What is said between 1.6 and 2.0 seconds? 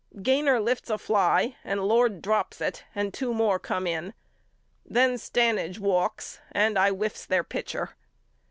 and 40 YOU KNOW ME AL